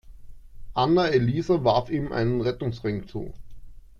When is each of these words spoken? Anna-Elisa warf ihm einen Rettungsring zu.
Anna-Elisa 0.73 1.63
warf 1.63 1.91
ihm 1.91 2.11
einen 2.11 2.41
Rettungsring 2.41 3.07
zu. 3.07 3.35